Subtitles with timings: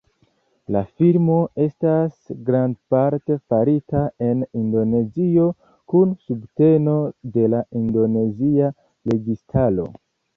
[0.75, 1.33] La filmo
[1.65, 5.45] estas grandparte farita en Indonezio,
[5.93, 6.95] kun subteno
[7.37, 8.71] de la indonezia
[9.13, 9.87] registaro.